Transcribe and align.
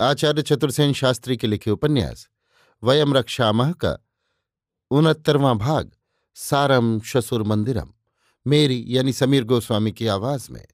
आचार्य 0.00 0.42
चतुर्सेन 0.42 0.92
शास्त्री 0.92 1.36
के 1.36 1.46
लिखे 1.46 1.70
उपन्यास, 1.70 2.28
वयम 2.82 3.14
रक्षामह 3.14 3.72
का, 3.72 3.98
उनहत्तरवां 4.90 5.58
भाग 5.58 5.92
सारम 6.34 7.00
शसुर 7.00 7.42
मंदिरम, 7.42 7.92
मेरी 8.46 8.84
यानी 8.88 9.12
समीर 9.12 9.44
गोस्वामी 9.44 9.92
की 9.92 10.06
आवाज़ 10.06 10.52
में। 10.52 10.66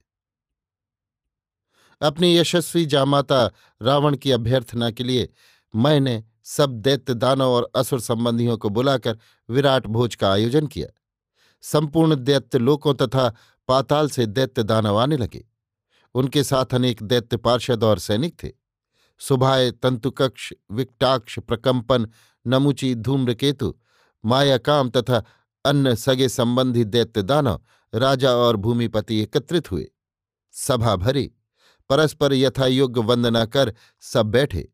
अपनी 2.01 2.37
यशस्वी 2.37 2.85
जामाता 2.85 3.51
रावण 3.81 4.15
की 4.15 4.31
अभ्यर्थना 4.31 4.91
के 4.91 5.03
लिए 5.03 5.33
मैंने 5.75 6.23
सब 6.43 6.69
दैत्य 6.69 7.13
दानव 7.13 7.45
और 7.45 7.71
असुर 7.75 7.99
संबंधियों 7.99 8.57
को 8.57 8.69
बुलाकर 8.69 9.19
विराट 9.49 9.87
भोज 9.87 10.15
का 10.15 10.31
आयोजन 10.31 10.67
किया। 10.67 10.87
संपूर्ण 11.61 12.15
दैत्य 12.15 12.57
लोकों 12.57 12.93
तथा 12.93 13.35
पाताल 13.67 14.09
से 14.09 14.25
दैत्य 14.25 14.63
दानव 14.63 14.97
आने 14.97 15.17
लगे। 15.17 15.47
उनके 16.13 16.43
साथ 16.43 16.65
अनेक 16.73 17.03
दैत्य 17.03 17.37
पार्षद 17.37 17.83
और 17.83 17.99
सैनिक 17.99 18.43
थे। 18.43 18.64
सुभाए 19.19 19.71
तंतुकक्ष 19.71 20.53
विकटाक्ष 20.71 21.39
प्रकंपन 21.39 22.07
नमुची 22.47 22.95
धूम्रकेतु 22.95 23.73
मायाकाम 24.25 24.89
तथा 24.89 25.23
अन्य 25.65 25.95
सगे 25.95 26.29
संबंधी 26.29 26.83
दैत्य 26.83 27.21
दानव, 27.23 27.61
राजा 27.93 28.31
और 28.31 28.55
भूमिपति 28.55 29.19
एकत्रित 29.19 29.71
हुए। 29.71 29.85
सभा 30.51 30.95
भरी, 30.95 31.31
परस्पर 31.89 32.33
यथायोग्य 32.33 33.01
वंदना 33.01 33.45
कर 33.45 33.73
सब 34.01 34.25
बैठे। 34.25 34.67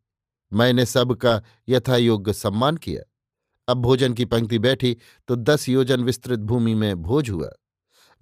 मैंने 0.53 0.85
सबका 0.85 1.41
यथायोग्य 1.69 2.33
सम्मान 2.33 2.77
किया। 2.77 3.03
अब 3.67 3.77
भोजन 3.77 4.13
की 4.13 4.25
पंक्ति 4.25 4.59
बैठी 4.59 4.97
तो 5.27 5.35
दस 5.35 5.69
योजन 5.69 6.03
विस्तृत 6.03 6.39
भूमि 6.39 6.73
में 6.73 7.01
भोज 7.01 7.29
हुआ। 7.29 7.51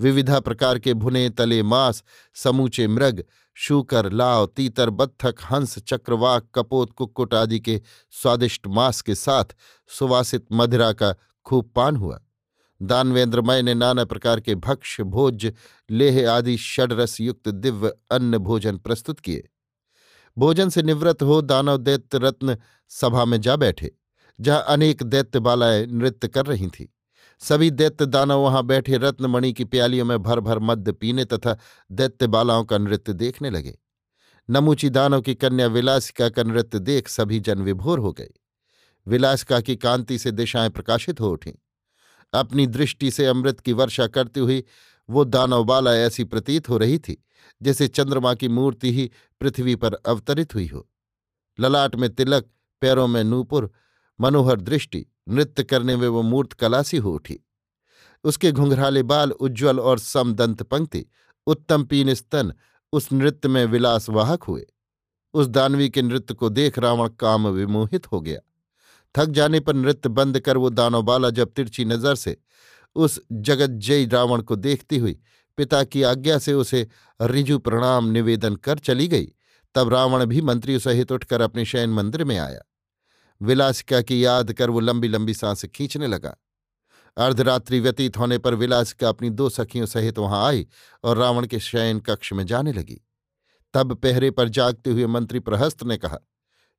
विविधा 0.01 0.39
प्रकार 0.39 0.79
के 0.79 0.93
भुने 0.93 1.29
तले 1.29 1.63
मांस, 1.63 2.03
समूचे 2.35 2.87
मृग, 2.87 3.23
शूकर, 3.55 4.11
लाव, 4.11 4.45
तीतर, 4.45 4.89
बत्थक, 4.89 5.35
हंस, 5.51 5.79
चक्रवाक, 5.79 6.49
कपोत, 6.55 6.93
कुक्कुट 6.93 7.33
आदि 7.33 7.59
के 7.59 7.81
स्वादिष्ट 8.11 8.67
मांस 8.67 9.01
के 9.01 9.15
साथ 9.15 9.43
सुवासित 9.87 10.45
मदिरा 10.51 10.93
का 10.93 11.15
खूब 11.45 11.71
पान 11.75 11.95
हुआ। 11.95 12.21
दानवेंद्रमय 12.81 13.61
ने 13.61 13.73
नाना 13.73 14.05
प्रकार 14.05 14.39
के 14.39 14.55
भक्ष 14.55 15.01
भोज्य, 15.01 15.53
लेह 15.91 16.31
आदि 16.31 16.57
षडरस 16.57 17.21
युक्त 17.21 17.49
दिव्य 17.49 17.93
अन्न 18.11 18.37
भोजन 18.37 18.77
प्रस्तुत 18.77 19.19
किए। 19.19 19.49
भोजन 20.37 20.69
से 20.69 20.83
निवृत्त 20.83 21.23
हो 21.23 21.41
दानव 21.41 21.77
दैत्य 21.77 22.17
रत्न 22.17 22.57
सभा 22.89 23.25
में 23.25 23.41
जा 23.41 23.55
बैठे, 23.55 23.91
जहाँ 24.39 24.65
अनेक 24.67 25.03
दैत्य 25.03 25.39
बालाएँ 25.39 25.85
नृत्य 25.85 26.27
कर 26.27 26.45
रही 26.45 26.67
थीं। 26.67 26.85
सभी 27.39 27.71
दैत्य 27.71 28.05
दानव 28.05 28.39
वहाँ 28.39 28.63
बैठे 28.63 28.97
रत्नमणि 28.97 29.53
की 29.53 29.63
प्यालियों 29.63 30.05
में 30.05 30.17
भर 30.23 30.39
भर 30.39 30.59
मद्य 30.59 30.91
पीने 30.91 31.25
तथा 31.25 31.57
दैत्य 31.91 32.27
बालाओं 32.27 32.65
का 32.65 32.77
नृत्य 32.77 33.13
देखने 33.13 33.49
लगे। 33.49 33.77
नमूची 34.49 34.89
दानव 34.89 35.21
की 35.21 35.35
कन्या 35.35 35.67
विलासिका 35.67 36.29
का 36.29 36.43
नृत्य 36.43 36.79
देख 36.79 37.07
सभी 37.07 37.39
जन 37.39 37.61
विभोर 37.61 37.99
हो 37.99 38.11
गए। 38.11 38.29
विलासिका 39.07 39.61
की 39.61 39.75
कांति 39.75 40.17
से 40.17 40.31
दिशाएँ 40.31 40.69
प्रकाशित 40.69 41.21
हो 41.21 41.31
उठीं। 41.31 41.51
अपनी 42.33 42.67
दृष्टि 42.67 43.11
से 43.11 43.25
अमृत 43.25 43.59
की 43.59 43.73
वर्षा 43.73 44.07
करती 44.07 44.39
हुई 44.39 44.63
वो 45.09 45.23
दानव 45.23 45.63
बाला 45.63 45.95
ऐसी 45.95 46.23
प्रतीत 46.23 46.69
हो 46.69 46.77
रही 46.77 46.99
थी, 46.99 47.25
जैसे 47.61 47.87
चंद्रमा 47.87 48.33
की 48.33 48.47
मूर्ति 48.47 48.93
ही 48.93 49.11
पृथ्वी 49.39 49.75
पर 49.75 49.93
अवतरित 49.93 50.55
हुई 50.55 50.67
हो। 50.67 50.89
ललाट 51.59 51.95
में 51.95 52.09
तिलक, 52.09 52.49
पैरों 52.81 53.07
में 53.07 53.23
नूपुर, 53.23 53.71
मनोहर 54.19 54.61
दृष्टि 54.61 55.05
नृत्य 55.29 55.63
करने 55.63 55.95
में 55.95 56.07
वो 56.07 56.21
मूर्त 56.21 56.53
कलासी 56.53 56.97
हो 56.97 57.13
उठी। 57.13 57.39
उसके 58.23 58.51
घुंघराले 58.51 59.03
बाल 59.03 59.31
उज्ज्वल 59.31 59.79
और 59.79 59.99
समदंत 59.99 60.63
पंक्ति, 60.63 61.05
उत्तम 61.47 61.83
पीन 61.83 62.13
स्तन, 62.13 62.53
उस 62.93 63.11
नृत्य 63.11 63.49
में 63.49 63.65
विलासवाहक 63.65 64.43
हुए। 64.43 64.65
उस 65.33 65.47
दानवी 65.47 65.89
के 65.89 66.01
नृत्य 66.01 66.33
को 66.33 66.49
देख 66.49 66.79
रावण 66.79 67.09
काम 67.09 67.47
विमोहित 67.47 68.11
हो 68.11 68.21
गया। 68.21 68.39
थक 69.15 69.29
जाने 69.29 69.59
पर 69.59 69.73
नृत्य 69.73 70.09
बंद 70.09 70.39
कर 70.39 70.57
वो 70.57 70.69
दानवबाला 70.69 71.29
जब 71.29 71.51
तिरछी 71.51 71.85
नज़र 71.85 72.15
से 72.15 72.37
उस 72.95 73.19
जगज्जयी 73.31 74.05
रावण 74.05 74.41
को 74.41 74.55
देखती 74.55 74.97
हुई 74.97 75.19
पिता 75.57 75.83
की 75.83 76.03
आज्ञा 76.03 76.37
से 76.37 76.53
उसे 76.53 76.87
रिजु 77.19 77.57
प्रणाम 77.59 78.07
निवेदन 78.07 78.55
कर 78.55 78.79
चली 78.79 79.07
गई, 79.07 79.27
तब 79.75 79.89
रावण 79.89 80.25
भी 80.25 80.41
मंत्रियों 80.41 80.79
सहित 80.79 81.11
उठकर 81.11 81.41
अपने 81.41 81.65
शयन 81.65 81.89
मंदिर 81.89 82.23
में 82.23 82.37
आया। 82.37 82.61
विलासिका 83.41 84.01
की 84.01 84.25
याद 84.25 84.53
कर 84.53 84.69
वो 84.69 84.79
लंबी 84.79 85.07
लंबी 85.07 85.33
सांस 85.33 85.65
खींचने 85.65 86.07
लगा। 86.07 86.35
अर्धरात्रि 87.17 87.79
व्यतीत 87.79 88.17
होने 88.17 88.37
पर 88.37 88.55
विलासिका 88.55 89.09
अपनी 89.09 89.29
दो 89.29 89.49
सखियों 89.49 89.85
सहित 89.85 90.19
वहाँ 90.19 90.47
आई 90.47 90.67
और 91.03 91.17
रावण 91.17 91.45
के 91.47 91.59
शयन 91.59 91.99
कक्ष 91.99 92.33
में 92.33 92.45
जाने 92.45 92.73
लगी। 92.73 93.01
तब 93.73 93.93
पहरे 93.93 94.31
पर 94.31 94.49
जागते 94.49 94.91
हुए 94.91 95.05
मंत्री 95.05 95.39
प्रहस्त 95.39 95.83
ने 95.83 95.97
कहा, 95.97 96.17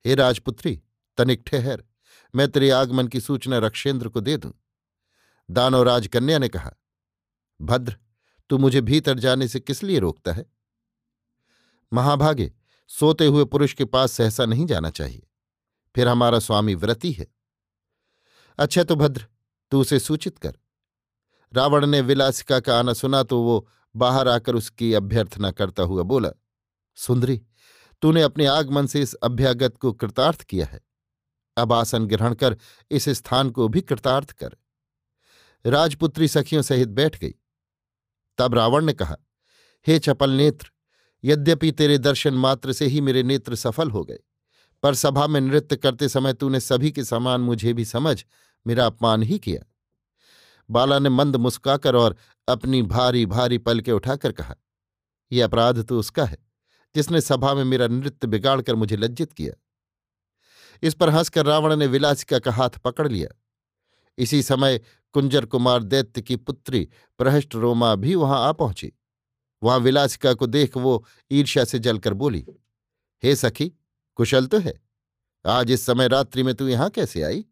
हे 0.06 0.14
राजपुत्री, 0.14 0.82
तनिक 1.16 1.42
ठहर, 1.46 1.84
मैं 2.34 2.48
तेरे 2.48 2.70
आगमन 2.70 3.08
की 3.08 3.20
सूचना 3.20 3.58
रक्षेंद्र 3.58 4.08
को 4.08 4.20
दे 4.20 4.36
दूँ। 4.36 4.52
दानव 5.50 5.82
राजकन्या 5.82 6.38
ने 6.38 6.48
कहा, 6.48 6.72
भद्र, 7.60 7.96
तू 8.50 8.58
मुझे 8.58 8.80
भीतर 8.80 9.18
जाने 9.18 9.48
से 9.48 9.60
किस 9.60 9.82
लिए 9.82 9.98
रोकता 9.98 10.32
है? 10.32 10.46
महाभागे, 11.92 12.52
सोते 12.88 13.26
हुए 13.26 13.44
पुरुष 13.44 13.72
के 13.72 13.84
पास 13.84 14.12
सहसा 14.12 14.46
नहीं 14.46 14.66
जाना 14.66 14.90
चाहिए। 14.90 15.29
फिर 15.94 16.08
हमारा 16.08 16.38
स्वामी 16.38 16.74
व्रती 16.74 17.12
है। 17.12 17.26
अच्छा 18.58 18.84
तो 18.84 18.96
भद्र, 18.96 19.26
तू 19.70 19.80
उसे 19.80 19.98
सूचित 19.98 20.38
कर। 20.38 20.56
रावण 21.52 21.86
ने 21.86 22.00
विलासिका 22.00 22.60
का 22.60 22.78
आना 22.78 22.92
सुना 22.92 23.22
तो 23.22 23.42
वो 23.42 23.68
बाहर 23.96 24.28
आकर 24.28 24.54
उसकी 24.54 24.92
अभ्यर्थना 24.94 25.50
करता 25.50 25.82
हुआ 25.82 26.02
बोला, 26.02 26.30
सुंदरी, 26.94 27.40
तूने 28.02 28.22
अपने 28.22 28.46
आगमन 28.46 28.86
से 28.86 29.02
इस 29.02 29.14
अभ्यागत 29.14 29.76
को 29.76 29.92
कृतार्थ 29.92 30.42
किया 30.42 30.66
है। 30.66 30.80
अब 31.56 31.72
आसन 31.72 32.06
ग्रहण 32.06 32.34
कर 32.34 32.56
इस 32.90 33.08
स्थान 33.08 33.50
को 33.50 33.68
भी 33.68 33.80
कृतार्थ 33.80 34.32
कर। 34.32 34.56
राजपुत्री 35.66 36.28
सखियों 36.28 36.62
सहित 36.62 36.88
बैठ 36.88 37.18
गई। 37.18 37.34
तब 38.38 38.54
रावण 38.54 38.84
ने 38.84 38.92
कहा, 38.92 39.16
हे 39.86 39.98
चपल 39.98 40.30
नेत्र, 40.30 40.70
यद्यपि 41.24 41.72
तेरे 41.72 41.98
दर्शन 41.98 42.34
मात्र 42.34 42.72
से 42.72 42.86
ही 42.86 43.00
मेरे 43.00 43.22
नेत्र 43.22 43.54
सफल 43.54 43.90
हो 43.90 44.04
गए। 44.04 44.18
पर 44.82 44.94
सभा 44.94 45.26
में 45.26 45.40
नृत्य 45.40 45.76
करते 45.76 46.08
समय 46.08 46.32
तूने 46.32 46.60
सभी 46.60 46.90
के 46.90 47.04
समान 47.04 47.40
मुझे 47.40 47.72
भी 47.72 47.84
समझ, 47.84 48.24
मेरा 48.66 48.86
अपमान 48.86 49.22
ही 49.22 49.38
किया। 49.38 49.64
बाला 50.68 50.98
ने 50.98 51.08
मंद 51.08 51.36
मुस्काकर 51.36 51.96
और 51.96 52.16
अपनी 52.48 52.82
भारी 52.82 53.24
भारी 53.26 53.58
पलके 53.58 53.92
उठाकर 53.92 54.32
कहा 54.32 54.54
यह 55.30 55.44
अपराध 55.44 55.82
तो 55.82 55.98
उसका 55.98 56.24
है, 56.24 56.38
जिसने 56.94 57.20
सभा 57.20 57.54
में 57.54 57.64
मेरा 57.64 57.86
नृत्य 57.88 58.26
बिगाड़कर 58.26 58.74
मुझे 58.74 58.96
लज्जित 58.96 59.32
किया। 59.32 59.52
इस 60.82 60.94
पर 60.94 61.10
हंसकर 61.10 61.46
रावण 61.46 61.76
ने 61.76 61.86
विलासिका 61.86 62.38
का 62.38 62.52
हाथ 62.52 62.78
पकड़ 62.78 63.08
लिया। 63.08 63.28
इसी 64.18 64.42
समय 64.42 64.80
कुंजर 65.14 65.44
कुमार 65.46 65.82
दैत्य 65.82 66.22
की 66.22 66.36
पुत्री 66.36 66.88
प्रहष्ट 67.18 67.54
रोमा 67.54 67.94
भी 67.94 68.14
वहाँ 68.14 68.40
आ 68.40 68.52
पहुँची। 68.52 68.92
वहाँ 69.62 69.78
विलासिका 69.78 70.32
को 70.34 70.46
देख 70.46 70.76
वो 70.76 71.04
ईर्ष्या 71.30 71.64
से 71.64 71.78
जलकर 71.78 72.14
बोली, 72.14 72.44
हे 73.22 73.34
सखी 73.36 73.72
कुशल 74.20 74.46
तो 74.46 74.58
है। 74.58 74.72
आज 75.44 75.70
इस 75.70 75.84
समय 75.86 76.08
रात्रि 76.08 76.42
में 76.42 76.54
तू 76.54 76.66
यहाँ 76.68 76.88
कैसे 76.90 77.22
आई? 77.22 77.44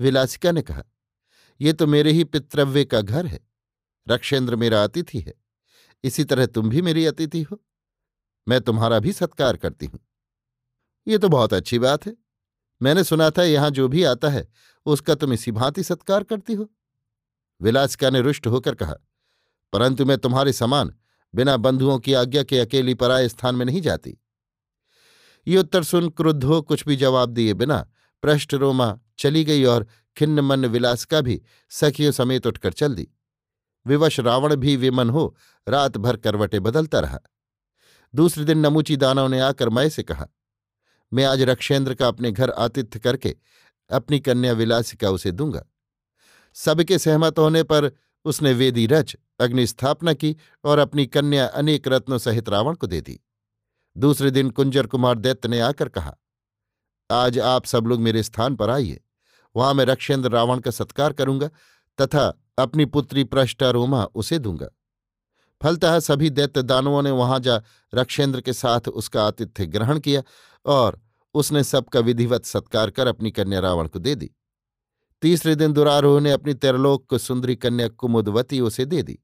विलासिका 0.00 0.52
ने 0.52 0.62
कहा 0.62 0.82
यह 1.60 1.72
तो 1.72 1.86
मेरे 1.86 2.12
ही 2.12 2.24
पितृव्य 2.24 2.84
का 2.84 3.00
घर 3.00 3.26
है। 3.26 3.40
रक्षेंद्र 4.08 4.56
मेरा 4.56 4.82
अतिथि 4.84 5.20
है। 5.20 5.34
इसी 6.04 6.24
तरह 6.24 6.46
तुम 6.46 6.70
भी 6.70 6.82
मेरी 6.82 7.06
अतिथि 7.06 7.42
हो। 7.42 7.60
मैं 8.46 8.60
तुम्हारा 8.60 8.98
भी 8.98 9.12
सत्कार 9.12 9.56
करती 9.56 9.86
हूँ। 9.86 10.00
ये 11.06 11.18
तो 11.18 11.28
बहुत 11.28 11.54
अच्छी 11.54 11.78
बात 11.78 12.06
है। 12.06 12.16
मैंने 12.80 13.04
सुना 13.04 13.30
था 13.30 13.42
यहाँ 13.42 13.70
जो 13.70 13.88
भी 13.88 14.04
आता 14.04 14.28
है, 14.28 14.48
उसका 14.86 15.14
तुम 15.14 15.32
इसी 15.32 15.52
भांति 15.52 15.82
सत्कार 15.82 16.24
करती 16.24 16.54
हो। 16.54 16.70
विलासिका 17.60 18.10
ने 18.10 18.20
रुष्ट 18.20 18.46
होकर 18.46 18.74
कहा, 18.74 18.94
परंतु 19.72 20.04
मैं 20.04 20.18
तुम्हारे 20.18 20.52
समान 20.52 20.94
बिना 21.34 21.56
बंधुओं 21.56 21.98
की 21.98 22.12
आज्ञा 22.14 22.42
के 22.42 22.58
अकेली 22.58 22.94
पराय 22.94 23.28
स्थान 23.28 23.54
में 23.54 23.66
नहीं 23.66 23.80
जाती। 23.80 24.18
ये 25.46 25.58
उत्तर 25.58 25.82
सुन 25.82 26.08
क्रुद्ध 26.08 26.42
हो 26.44 26.60
कुछ 26.62 26.84
भी 26.86 26.96
जवाब 26.96 27.30
दिए 27.30 27.54
बिना 27.54 27.86
पृष्ठ 28.22 28.54
रोमा 28.54 28.98
चली 29.18 29.44
गई 29.44 29.64
और 29.64 29.86
खिन्न 30.16 30.40
मन 30.40 30.66
विलास 30.66 31.04
का 31.04 31.20
भी 31.20 31.40
सखियों 31.70 32.12
समेत 32.12 32.46
उठकर 32.46 32.72
चल 32.72 32.94
दी। 32.94 33.08
विवश 33.86 34.18
रावण 34.20 34.54
भी 34.56 34.76
विमन 34.76 35.10
हो 35.10 35.36
रात 35.66 35.96
भर 35.96 36.16
करवटे 36.16 36.60
बदलता 36.60 37.00
रहा। 37.00 37.18
दूसरे 38.14 38.44
दिन 38.44 38.58
नमूची 38.58 38.96
दानव 38.96 39.28
ने 39.28 39.40
आकर 39.40 39.68
मय 39.68 39.90
से 39.90 40.02
कहा, 40.02 40.26
मैं 41.12 41.24
आज 41.24 41.42
रक्षेंद्र 41.42 41.94
का 41.94 42.08
अपने 42.08 42.30
घर 42.32 42.50
आतिथ्य 42.50 42.98
करके 42.98 43.36
अपनी 43.90 44.20
कन्या 44.20 44.52
विलासिका 44.52 45.10
उसे 45.10 45.30
दूँगा। 45.32 45.64
सबके 46.56 46.98
सहमत 46.98 47.38
होने 47.38 47.62
पर 47.62 47.90
उसने 48.24 48.52
वेदी 48.52 48.86
रच, 48.86 49.16
अग्नि 49.40 49.66
स्थापना 49.66 50.12
की 50.12 50.36
और 50.64 50.78
अपनी 50.78 51.06
कन्या 51.06 51.46
अनेक 51.46 51.88
रत्नों 51.88 52.18
सहित 52.18 52.48
रावण 52.48 52.74
को 52.74 52.86
दे 52.86 53.00
दी। 53.00 53.20
दूसरे 53.96 54.30
दिन 54.30 54.50
कुंजर 54.50 54.86
कुमार 54.86 55.18
दैत्य 55.18 55.48
ने 55.48 55.60
आकर 55.60 55.88
कहा, 55.88 56.16
आज 57.10 57.38
आप 57.38 57.66
सब 57.66 57.86
लोग 57.86 58.00
मेरे 58.00 58.22
स्थान 58.22 58.56
पर 58.56 58.70
आइए। 58.70 59.00
वहाँ 59.54 59.74
मैं 59.74 59.84
रक्षेंद्र 59.84 60.30
रावण 60.30 60.58
का 60.58 60.70
सत्कार 60.70 61.12
करूँगा 61.12 61.48
तथा 61.98 62.26
अपनी 62.58 62.84
पुत्री 62.84 63.24
प्रष्टारोमा 63.24 64.04
उसे 64.04 64.38
दूँगा। 64.38 64.68
फलतः 65.60 65.98
सभी 66.00 66.30
दैत्य 66.30 66.62
दानवों 66.62 67.02
ने 67.02 67.10
वहाँ 67.10 67.38
जा 67.40 67.60
रक्षेंद्र 67.92 68.40
के 68.40 68.52
साथ 68.52 68.88
उसका 68.88 69.26
आतिथ्य 69.26 69.66
ग्रहण 69.66 69.98
किया 69.98 70.22
और 70.66 71.00
उसने 71.34 71.62
सबका 71.64 72.00
विधिवत 72.00 72.44
सत्कार 72.44 72.90
कर 72.90 73.06
अपनी 73.06 73.30
कन्या 73.30 73.60
रावण 73.60 73.88
को 73.88 73.98
दे 73.98 74.14
दी। 74.14 74.30
तीसरे 75.22 75.54
दिन 75.54 75.72
दुरारोह 75.72 76.20
ने 76.20 76.32
अपनी 76.32 76.54
तेरलोक 76.54 77.14
सुंदरी 77.14 77.56
कन्या 77.56 77.88
कुमुदवती 77.88 78.60
उसे 78.60 78.84
दे 78.84 79.02
दी। 79.02 79.18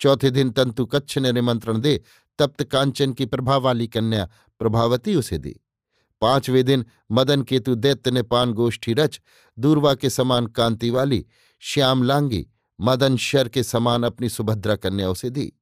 चौथे 0.00 0.30
दिन 0.30 0.50
तंतु 0.50 0.86
कच्छ 0.86 1.18
ने 1.18 1.32
निमंत्रण 1.32 1.80
दे 1.80 2.00
तप्त 2.38 2.62
कांचन 2.62 3.12
की 3.12 3.26
प्रभा 3.26 3.56
वाली 3.56 3.86
कन्या 3.88 4.28
प्रभावती 4.58 5.14
उसे 5.14 5.38
दी। 5.38 5.60
पाँचवें 6.20 6.64
दिन 6.64 6.84
मदन 7.12 7.42
केतु 7.42 7.74
दैत्य 7.74 8.10
ने 8.10 8.22
पान 8.22 8.52
गोष्ठी 8.52 8.92
रच, 8.94 9.20
दूरवा 9.58 9.94
के 9.94 10.10
समान 10.10 10.46
कांति 10.46 10.90
वाली 10.90 11.26
श्यामलांगी 11.60 12.46
मदन 12.80 13.16
शर 13.16 13.48
के 13.48 13.62
समान 13.62 14.02
अपनी 14.02 14.28
सुभद्रा 14.28 14.76
कन्या 14.76 15.10
उसे 15.10 15.30
दी। 15.30 15.52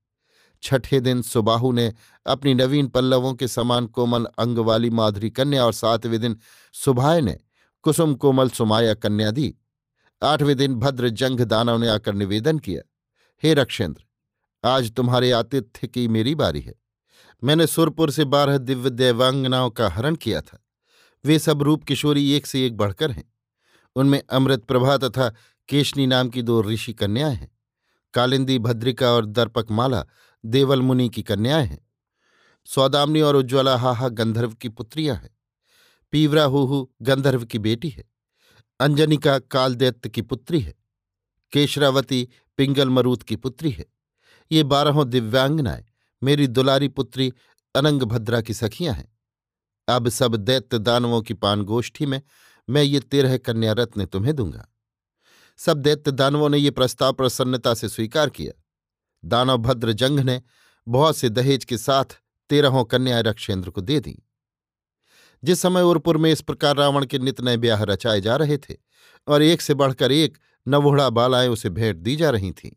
छठे 0.62 1.00
दिन 1.00 1.23
सुबाहु 1.23 1.73
ने 1.73 1.93
अपनी 2.26 2.55
नवीन 2.55 2.87
पल्लवों 2.88 3.35
के 3.35 3.49
समान 3.49 3.87
कोमल 3.87 4.25
अंग 4.25 4.59
वाली 4.59 4.91
माधुरी 4.91 5.31
कन्या 5.31 5.65
और 5.65 5.73
सातवें 5.73 6.20
दिन 6.20 6.37
सुभाय 6.73 7.20
ने 7.20 7.38
कुसुम 7.82 8.15
कोमल 8.15 8.49
सुमाया 8.49 8.94
कन्या 8.94 9.31
दी। 9.31 9.55
आठवें 10.23 10.56
दिन 10.56 10.75
भद्र 10.75 11.09
जंग 11.09 11.41
दानव 11.41 11.79
ने 11.79 11.88
आकर 11.88 12.15
निवेदन 12.15 12.59
किया। 12.59 12.82
हे 13.43 13.55
रक्षेंद्र 13.55 14.05
आज 14.65 14.93
तुम्हारे 14.93 15.31
आतिथ्य 15.31 15.87
की 15.89 16.09
मेरी 16.09 16.35
बारी 16.35 16.61
है। 16.61 16.75
मैंने 17.45 17.67
सुरपुर 17.67 18.11
से 18.11 18.25
बारह 18.25 18.59
दिव्य 18.59 18.91
देवांगनाओं 18.91 19.71
का 19.71 19.89
हरण 19.89 20.15
किया 20.15 20.41
था। 20.41 20.65
वे 21.25 21.39
सब 21.39 21.63
रूप 21.63 21.85
किशोरी 21.85 22.33
एक 22.33 22.47
से 22.47 22.67
एक 22.67 22.77
बढ़कर 22.77 23.11
हैं। 23.11 23.33
उनमें 23.97 24.23
अमृत 24.31 24.65
प्रभा 24.65 24.97
तथा 24.97 25.35
केशनी 25.69 26.07
नाम 26.07 26.29
की 26.29 26.43
दो 26.43 26.63
ऋषि 26.63 26.93
कन्याएँ 26.93 27.35
हैं। 27.35 27.59
कालिंदी 28.15 28.59
भद्रिका 28.59 29.11
और 29.11 29.27
दर्पकमाला 29.27 30.07
देवल 30.45 30.83
मुनि 30.83 31.09
की 31.09 31.23
कन्याएँ 31.23 31.67
हैं। 31.67 31.89
सौदामनी 32.67 33.21
और 33.21 33.37
उज्ज्वला 33.37 33.77
हाहा 33.77 34.09
गंधर्व 34.09 34.53
की 34.53 34.69
पुत्रियाँ 34.69 35.17
हैं। 35.17 35.39
पीवरा 36.13 36.45
हुहू 36.45 36.91
गंधर्व 37.03 37.45
की 37.45 37.59
बेटी 37.59 37.89
है। 37.89 38.05
अंजनिका 38.81 39.39
कालदैत्य 39.39 40.09
की 40.09 40.23
पुत्री 40.23 40.61
है। 40.61 40.75
केशरावती 41.53 42.29
पिंगल 42.57 42.89
मरूत 42.89 43.23
की 43.23 43.37
पुत्री 43.37 43.71
है। 43.71 43.94
ये 44.52 44.62
बारहों 44.62 45.08
दिव्यांगनाएँ 45.08 45.85
मेरी 46.23 46.46
दुलारी 46.46 46.88
पुत्री 46.88 47.32
अनंगभद्रा 47.75 48.41
की 48.41 48.55
सखियाँ 48.55 48.94
हैं। 48.94 49.19
अब 49.88 50.08
सब 50.08 50.37
दैत्य 50.37 50.79
दानवों 50.79 51.23
की 51.23 51.35
पानगोष्ठी 51.35 52.06
में 52.06 52.23
मैं 52.70 52.82
ये 52.82 53.00
तेरह 53.00 53.37
कन्या 53.37 53.73
रत्न 53.73 54.06
तुम्हें 54.06 54.37
दूँगा। 54.37 54.69
सब 55.56 55.79
दैत्य 55.79 56.11
दानवों 56.11 56.49
ने 56.49 56.58
ये 56.58 56.70
प्रस्ताव 56.70 57.12
प्रसन्नता 57.12 57.75
से 57.75 57.88
स्वीकार 57.88 58.31
किया। 58.31 58.62
दानव 59.25 59.56
भद्र 59.56 59.93
जंग 59.93 60.20
ने 60.20 60.43
बहुत 60.88 61.17
से 61.17 61.29
दहेज 61.29 61.64
के 61.64 61.79
साथ 61.79 62.05
तेरहों 62.50 62.85
कन्याएँ 62.85 63.23
रक्षेंद्र 63.23 63.70
को 63.70 63.81
दे 63.81 64.00
दी। 64.00 64.29
जिस 65.44 65.61
समय 65.61 65.82
उर्पुर 65.82 66.17
में 66.17 66.32
इस 66.32 66.41
प्रकार 66.41 66.76
रावण 66.76 67.05
के 67.05 67.19
नित 67.19 67.41
नए 67.41 67.56
ब्याह 67.56 67.82
रचाए 67.82 68.20
जा 68.20 68.37
रहे 68.37 68.58
थे 68.58 68.75
और 69.29 69.43
एक 69.43 69.61
से 69.61 69.75
बढ़कर 69.75 70.12
एक 70.12 70.38
नवोढ़ा 70.69 71.11
बालाएँ 71.11 71.49
उसे 71.49 71.70
भेंट 71.70 71.96
दी 71.96 72.17
जा 72.17 72.31
रही 72.31 72.52
थीं। 72.52 72.70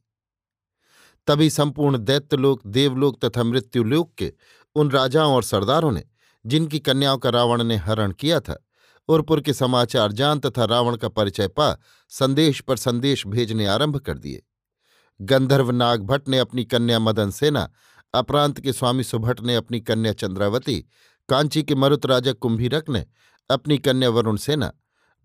तभी 1.28 1.50
संपूर्ण 1.50 1.98
दैत्यलोक, 1.98 2.68
देवलोक 2.68 3.26
तथा 3.26 3.44
मृत्युलोक 3.44 4.14
के 4.18 4.34
उन 4.76 4.92
राजाओं 4.92 5.36
और 5.36 5.44
सरदारों 5.44 5.92
ने, 5.92 6.04
जिनकी 6.46 6.80
कन्याओं 6.80 7.18
का 7.18 7.30
रावण 7.30 7.64
ने 7.64 7.76
हरण 7.76 8.12
किया 8.12 8.40
था, 8.40 8.66
उर्पुर 9.08 9.42
के 9.42 9.54
समाचार 9.54 10.12
जान 10.12 10.40
तथा 10.40 10.66
रावण 10.66 10.96
का 10.96 11.10
परिचय 11.10 11.48
पा 11.48 11.78
संदेश 12.10 12.62
पर 12.62 12.78
संदेश 12.78 13.28
भेजने 13.28 13.66
आरंभ 13.66 13.98
कर 13.98 14.18
दिए। 14.18 14.44
गंधर्व 15.22 15.72
नागभट्ट 15.72 16.30
ने 16.30 16.40
अपनी 16.40 16.66
कन्या 16.66 17.00
मदन 17.00 17.30
सेना, 17.30 17.70
अपरांत 18.14 18.60
के 18.60 18.74
स्वामी 18.74 19.04
सुभट 19.04 19.42
ने 19.42 19.56
अपनी 19.56 19.80
कन्या 19.80 20.14
चंद्रावती, 20.14 20.88
कांची 21.30 21.64
के 21.64 21.76
मरुत 21.76 22.06
राजा 22.06 22.32
कुंभीरक 22.32 22.90
ने 22.90 23.06
अपनी 23.50 23.78
कन्या 23.78 24.10
वरुण 24.10 24.38
सेना, 24.38 24.72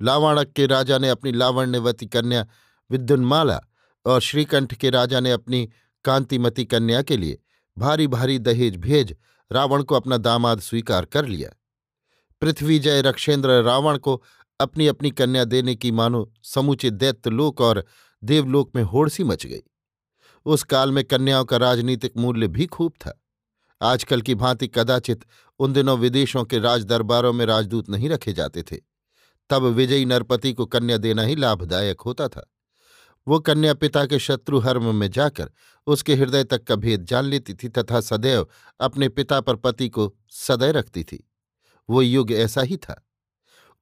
लावाणक 0.03 0.53
के 0.53 0.67
राजा 0.67 0.99
ने 0.99 1.09
अपनी 1.09 1.33
लावण्यवती 1.33 2.07
कन्या 2.07 2.47
विद्युन्माला 2.91 3.61
और 4.07 4.21
श्रीकंठ 4.21 4.75
के 4.75 4.91
राजा 4.91 5.21
ने 5.21 5.31
अपनी 5.31 5.69
कांतिमती 6.05 6.65
कन्या 6.65 7.03
के 7.03 7.17
लिए 7.17 7.39
भारी 7.79 8.07
भारी 8.07 8.39
दहेज 8.39 8.77
भेज 8.77 9.17
रावण 9.53 9.83
को 9.83 9.95
अपना 9.95 10.17
दामाद 10.17 10.61
स्वीकार 10.61 11.05
कर 11.05 11.27
लिया। 11.27 11.51
पृथ्वी 12.41 12.79
जय 12.79 13.03
रक्षेंद्र 13.03 13.63
रावण 13.63 13.99
को 13.99 14.23
अपनी 14.61 14.87
अपनी 14.87 15.11
कन्या 15.11 15.45
देने 15.45 15.75
की 15.75 15.91
मानो 15.91 16.35
समूचे 16.43 16.91
दैत्यलोक 16.91 17.61
और 17.61 17.85
देवलोक 18.25 18.71
में 18.77 18.83
होड़सी 18.83 19.25
मच 19.25 19.47
गई। 19.47 19.63
उस 20.47 20.63
काल 20.63 20.93
में 20.93 21.05
कन्याओं 21.05 21.45
का 21.45 21.57
राजनीतिक 21.57 22.17
मूल्य 22.17 22.49
भी 22.49 22.67
खूब 22.67 22.93
था। 22.93 23.25
आजकल 23.83 24.23
की 24.23 24.35
भांति 24.35 24.69
कदाचित 24.69 25.25
उन 25.59 25.73
दिनों 25.73 25.99
विदेशों 25.99 26.45
के 26.45 26.59
राजदरबारों 26.59 27.33
में 27.33 27.47
राजदूत 27.47 27.89
नहीं 27.89 28.09
रखे 28.09 28.33
जाते 28.33 28.63
थे। 28.63 28.77
तब 29.51 29.63
विजयी 29.63 30.05
नरपति 30.05 30.53
को 30.53 30.67
कन्या 30.67 30.97
देना 30.97 31.23
ही 31.23 31.37
लाभदायक 31.37 32.01
होता 32.01 32.29
था। 32.29 32.52
वो 33.29 33.39
कन्या 33.41 33.75
पिता 33.75 34.05
के 34.07 34.19
शत्रु 34.19 34.59
हर्म 34.59 34.95
में 34.95 35.11
जाकर 35.11 35.51
उसके 35.87 36.15
हृदय 36.15 36.45
तक 36.45 36.65
का 36.65 36.77
भेद 36.77 37.05
जान 37.05 37.25
लेती 37.25 37.55
थी 37.55 37.69
तथा 37.69 38.01
सदैव 38.01 38.49
अपने 38.81 39.09
पिता 39.09 39.41
पर 39.41 39.57
पति 39.57 39.89
को 39.89 40.15
सदैव 40.31 40.71
रखती 40.71 41.05
थी। 41.05 41.31
वो 41.91 42.03
युग 42.03 42.33
ऐसा 42.33 42.61
ही 42.61 42.77
था। 42.77 43.03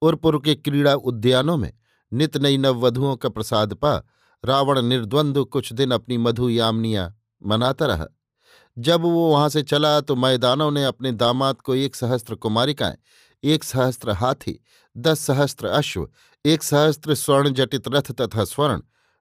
उर्पुर 0.02 0.40
के 0.44 0.54
क्रीड़ा 0.54 0.94
उद्यानों 0.94 1.56
में 1.56 1.72
नित 2.12 2.36
नई 2.36 2.58
नववधुओं 2.58 3.16
का 3.16 3.28
प्रसाद 3.28 3.74
पा 3.74 4.02
रावण 4.44 4.82
निर्द्वंद्व 4.82 5.44
कुछ 5.44 5.72
दिन 5.72 5.90
अपनी 5.90 6.18
मधु 6.18 6.48
यामनियाँ 6.48 7.14
मनाता 7.46 7.86
रहा। 7.86 8.06
जब 8.78 9.00
वो 9.00 9.30
वहाँ 9.30 9.48
से 9.48 9.62
चला 9.62 10.00
तो 10.00 10.16
मैदानों 10.16 10.70
ने 10.70 10.84
अपने 10.84 11.12
दामाद 11.12 11.56
को 11.56 11.74
एक 11.74 11.96
सहस्त्र 11.96 12.34
कुमारिकाएँ, 12.34 12.96
एक 13.44 13.64
सहस्त्र 13.64 14.10
हाथी, 14.10 14.64
दस 14.96 15.20
सहस्त्र 15.20 15.66
अश्व, 15.66 16.08
एक 16.46 16.62
सहस्त्र 16.62 17.14
स्वर्ण 17.14 17.50
जटित 17.50 17.88
रथ 17.88 18.12
तथा 18.12 18.44
स्वर्ण 18.44 18.80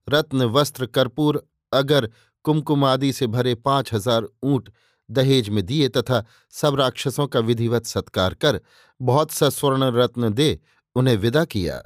रत्न, 0.09 0.43
वस्त्र, 0.43 0.85
कर्पूर, 0.85 1.47
अगर, 1.73 2.09
कुमकुम 2.45 2.85
आदि 2.85 3.11
से 3.13 3.27
भरे 3.27 3.55
पाँच 3.55 3.93
हज़ार 3.93 4.27
ऊँट 4.43 4.71
दहेज 5.09 5.49
में 5.49 5.65
दिए 5.65 5.87
तथा 5.89 6.23
सब 6.53 6.75
राक्षसों 6.75 7.27
का 7.27 7.39
विधिवत 7.39 7.85
सत्कार 7.85 8.33
कर 8.33 8.59
बहुत 8.99 9.31
सा 9.31 9.49
स्वर्ण 9.49 9.91
रत्न 9.91 10.33
दे, 10.33 10.59
उन्हें 10.95 11.15
विदा 11.17 11.43
किया। 11.45 11.81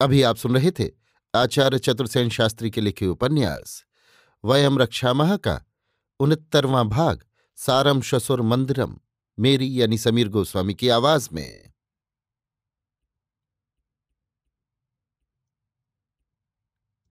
अभी 0.00 0.22
आप 0.22 0.36
सुन 0.36 0.54
रहे 0.54 0.70
थे 0.70 0.90
आचार्य 1.34 1.78
चतुर्सेन 1.78 2.28
शास्त्री 2.28 2.70
के 2.70 2.80
लिखे 2.80 3.06
उपन्यास, 3.06 3.84
वयम 4.44 4.78
रक्षामह 4.78 5.36
का 5.36 5.60
उनहत्तरवां 6.20 6.88
भाग 6.88 7.24
सारम 7.58 8.00
शसुर 8.00 8.42
मंदिरम, 8.42 8.96
मेरी 9.38 9.80
यानी 9.80 9.98
समीर 9.98 10.28
गोस्वामी 10.28 10.74
की 10.74 10.88
आवाज़ 10.88 11.28
में। 11.32 11.72